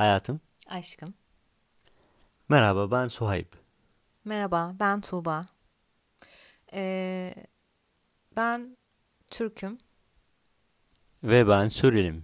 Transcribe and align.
Hayatım. 0.00 0.40
Aşkım. 0.66 1.14
Merhaba 2.48 2.90
ben 2.90 3.08
Suhayb. 3.08 3.46
Merhaba 4.24 4.74
ben 4.80 5.00
Tuğba. 5.00 5.46
Ee, 6.72 7.34
ben 8.36 8.76
Türk'üm. 9.30 9.78
Ve 11.22 11.48
ben 11.48 11.68
Suriyeliyim. 11.68 12.22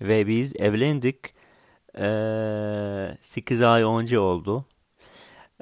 Ve 0.00 0.26
biz 0.26 0.56
evlendik. 0.56 1.34
Ee, 1.98 3.18
8 3.22 3.62
ay 3.62 3.82
önce 3.82 4.18
oldu. 4.18 4.66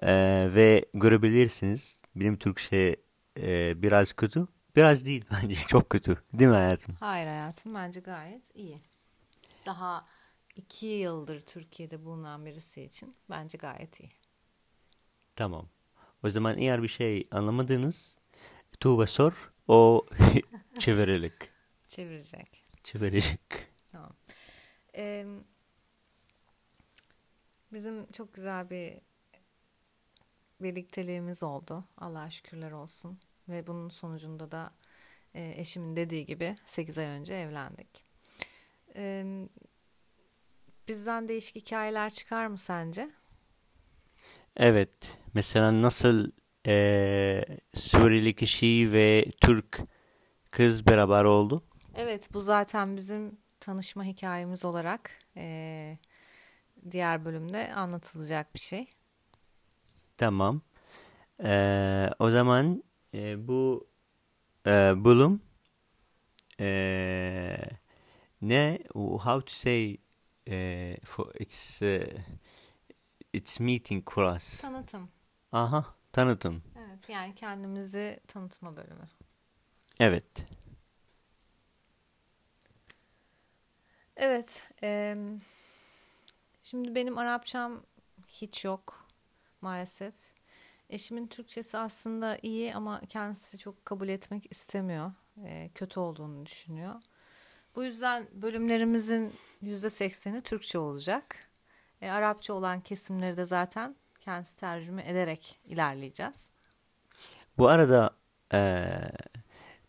Ee, 0.02 0.48
ve 0.54 0.84
görebilirsiniz 0.95 2.02
benim 2.16 2.36
Türkçe 2.36 2.96
e, 3.36 3.82
biraz 3.82 4.12
kötü. 4.12 4.48
Biraz 4.77 5.06
değil 5.06 5.24
bence 5.42 5.54
çok 5.54 5.90
kötü. 5.90 6.22
Değil 6.32 6.50
mi 6.50 6.56
hayatım? 6.56 6.95
Hayır 7.00 7.27
hayatım 7.27 7.74
bence 7.74 8.00
gayet 8.00 8.56
iyi. 8.56 8.80
Daha 9.66 10.04
iki 10.61 10.86
yıldır 10.86 11.40
Türkiye'de 11.40 12.04
bulunan 12.04 12.46
birisi 12.46 12.82
için 12.82 13.16
bence 13.30 13.58
gayet 13.58 14.00
iyi. 14.00 14.11
Tamam. 15.36 15.68
O 16.22 16.30
zaman 16.30 16.58
eğer 16.58 16.82
bir 16.82 16.89
şey 16.89 17.25
anlamadınız 17.30 18.16
Tuğba 18.80 19.07
sor. 19.07 19.52
O 19.68 20.07
çevirilik. 20.79 21.35
Çevirecek. 21.88 22.64
Çevirilik. 22.85 23.40
Tamam. 23.88 24.12
Ee, 24.96 25.26
bizim 27.72 28.13
çok 28.13 28.35
güzel 28.35 28.71
bir 28.71 29.00
birlikteliğimiz 30.61 31.43
oldu. 31.43 31.85
Allah'a 31.96 32.30
şükürler 32.30 32.70
olsun. 32.70 33.20
Ve 33.48 33.66
bunun 33.66 33.88
sonucunda 33.88 34.50
da 34.50 34.72
e, 35.34 35.55
eşimin 35.56 35.97
dediği 35.97 36.27
gibi 36.27 36.56
8 36.64 36.98
ay 36.98 37.06
önce 37.06 37.34
evlendik. 37.34 38.05
Ee, 38.97 39.48
bizden 40.91 41.28
değişik 41.28 41.56
hikayeler 41.56 42.11
çıkar 42.11 42.47
mı 42.47 42.58
sence? 42.58 43.11
Evet. 44.56 45.19
Mesela 45.34 45.83
nasıl 45.83 46.30
e, 46.66 47.44
Suriyeli 47.74 48.34
kişi 48.34 48.92
ve 48.92 49.24
Türk 49.41 49.80
kız 50.50 50.86
beraber 50.86 51.24
oldu? 51.24 51.64
Evet 51.94 52.34
bu 52.34 52.41
zaten 52.41 52.96
bizim 52.96 53.38
tanışma 53.61 54.05
hikayemiz 54.05 54.64
olarak 54.64 55.11
e, 55.36 55.98
diğer 56.91 57.24
bölümde 57.24 57.74
anlatılacak 57.74 58.55
bir 58.55 58.61
şey. 58.61 58.86
Tamam. 60.16 60.61
E, 61.44 62.11
o 62.18 62.30
zaman 62.30 62.83
e, 63.14 63.48
bu 63.48 63.88
e, 64.66 65.05
bölüm 65.05 65.41
e, 66.61 67.56
ne? 68.42 68.78
How 68.94 69.44
to 69.44 69.52
say 69.52 69.96
e, 70.50 70.96
for 71.04 71.34
it's 71.40 71.82
e, 71.82 72.14
it's 73.32 73.60
meeting 73.60 74.10
for 74.10 74.36
us. 74.36 74.60
Tanıtım. 74.60 75.10
Aha, 75.52 75.84
tanıtım. 76.12 76.62
Evet 76.78 77.08
yani 77.08 77.34
kendimizi 77.34 78.20
tanıtma 78.26 78.76
bölümü. 78.76 79.08
Evet. 80.00 80.24
Evet. 84.16 84.68
e, 84.82 85.16
şimdi 86.62 86.94
benim 86.94 87.18
Arapçam 87.18 87.82
hiç 88.28 88.64
yok 88.64 89.06
maalesef. 89.60 90.14
Eşimin 90.90 91.26
Türkçesi 91.26 91.78
aslında 91.78 92.38
iyi 92.42 92.74
ama 92.74 93.00
kendisi 93.08 93.58
çok 93.58 93.84
kabul 93.84 94.08
etmek 94.08 94.52
istemiyor. 94.52 95.12
E, 95.44 95.70
kötü 95.74 96.00
olduğunu 96.00 96.46
düşünüyor. 96.46 97.02
Bu 97.76 97.84
yüzden 97.84 98.26
bölümlerimizin 98.32 99.32
%80'i 99.62 100.40
Türkçe 100.40 100.78
olacak. 100.78 101.36
E, 102.00 102.10
Arapça 102.10 102.54
olan 102.54 102.80
kesimleri 102.80 103.36
de 103.36 103.44
zaten 103.44 103.96
kendisi 104.20 104.56
tercüme 104.56 105.08
ederek 105.08 105.60
ilerleyeceğiz. 105.64 106.50
Bu 107.58 107.68
arada 107.68 108.11
e, 108.52 108.84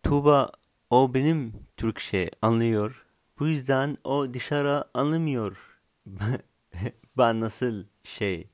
Tuğba 0.03 0.51
o 0.89 1.13
benim 1.13 1.53
Türkçe 1.77 2.31
anlıyor. 2.41 3.05
Bu 3.39 3.47
yüzden 3.47 3.97
o 4.03 4.33
dışarı 4.33 4.85
anlamıyor. 4.93 5.57
ben 7.17 7.39
nasıl 7.39 7.85
şey 8.03 8.47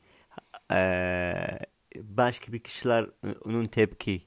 e, 0.72 1.34
başka 1.96 2.54
bir 2.54 2.60
kişiler 2.60 3.10
onun 3.46 3.66
tepki. 3.66 4.24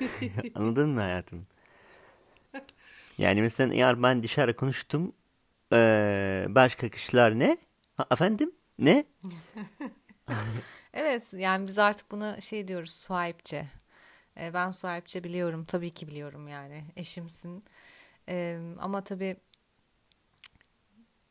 Anladın 0.54 0.90
mı 0.90 1.00
hayatım? 1.00 1.46
Yani 3.18 3.42
mesela 3.42 3.74
eğer 3.74 4.02
ben 4.02 4.22
dışarı 4.22 4.56
konuştum 4.56 5.12
e, 5.72 6.46
başka 6.48 6.88
kişiler 6.88 7.38
ne? 7.38 7.58
Ha, 7.96 8.06
efendim? 8.10 8.52
Ne? 8.78 9.04
Evet 10.94 11.32
yani 11.32 11.66
biz 11.66 11.78
artık 11.78 12.10
buna 12.10 12.40
şey 12.40 12.68
diyoruz 12.68 12.90
swipe'ce. 12.92 13.68
E, 14.40 14.54
ben 14.54 14.70
swipe'ce 14.70 15.24
biliyorum 15.24 15.64
tabii 15.64 15.90
ki 15.90 16.08
biliyorum 16.08 16.48
yani 16.48 16.84
eşimsin. 16.96 17.64
E, 18.28 18.58
ama 18.80 19.04
tabii 19.04 19.36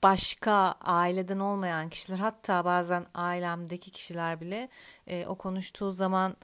başka 0.03 0.53
aileden 0.81 1.39
olmayan 1.39 1.89
kişiler 1.89 2.17
hatta 2.19 2.65
bazen 2.65 3.05
ailemdeki 3.13 3.91
kişiler 3.91 4.41
bile 4.41 4.69
e, 5.07 5.25
o 5.25 5.35
konuştuğu 5.37 5.91
zaman 5.91 6.35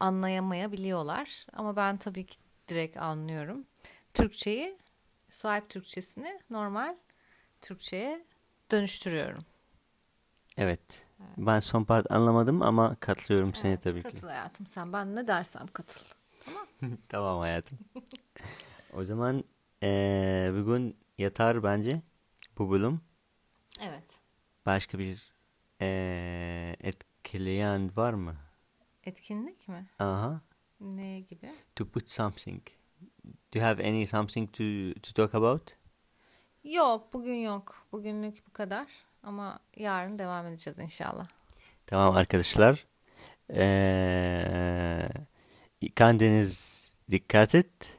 anlayamayabiliyorlar. 0.00 1.46
Ama 1.52 1.76
ben 1.76 1.96
tabii 1.96 2.26
ki 2.26 2.36
direkt 2.68 2.96
anlıyorum. 2.96 3.66
Türkçeyi, 4.14 4.78
swipe 5.30 5.68
Türkçesini 5.68 6.40
normal 6.50 6.96
Türkçe'ye 7.60 8.24
dönüştürüyorum. 8.70 9.44
Evet. 10.56 11.06
Ben 11.36 11.60
son 11.60 11.84
part 11.84 12.10
anlamadım 12.12 12.62
ama 12.62 12.96
katılıyorum 13.00 13.54
seni 13.54 13.70
Evet, 13.70 13.82
tabii 13.82 14.02
ki. 14.02 14.10
Katıl 14.12 14.28
hayatım 14.28 14.66
sen 14.66 14.92
ben 14.92 15.16
ne 15.16 15.26
dersem 15.26 15.66
katıl. 15.66 16.04
Tamam 17.08 17.38
hayatım. 17.40 17.78
o 18.92 19.04
zaman 19.04 19.44
eee, 19.82 20.52
bugün 20.56 20.96
yatar 21.18 21.62
bence 21.62 22.02
bu 22.58 22.70
bölüm. 22.70 23.00
Evet. 23.80 24.18
Başka 24.66 24.98
bir 24.98 25.32
eee, 25.80 26.76
etkileyen 26.80 27.96
var 27.96 28.12
mı? 28.12 28.36
Etkinlik 29.04 29.68
mi? 29.68 29.86
Aha. 29.98 30.40
Ne 30.80 31.20
gibi? 31.20 31.54
To 31.76 31.88
put 31.88 32.10
something. 32.10 32.62
Do 33.52 33.58
you 33.58 33.68
have 33.68 33.88
any 33.88 34.06
something 34.06 34.52
to 34.52 35.00
to 35.00 35.12
talk 35.12 35.34
about? 35.34 35.70
Yok 36.64 37.12
bugün 37.12 37.34
yok. 37.34 37.86
Bugünlük 37.92 38.46
bu 38.46 38.52
kadar. 38.52 38.86
Ama 39.22 39.58
yarın 39.76 40.18
devam 40.18 40.46
edeceğiz 40.46 40.78
inşallah. 40.78 41.24
Tamam 41.86 42.16
arkadaşlar. 42.16 42.86
Eee 43.50 45.08
kendiniz 45.96 46.80
dikkat 47.10 47.54
et 47.54 47.98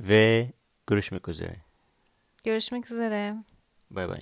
ve 0.00 0.52
görüşmek 0.86 1.28
üzere. 1.28 1.56
Görüşmek 2.44 2.90
üzere. 2.90 3.36
Bay 3.90 4.08
bay. 4.08 4.20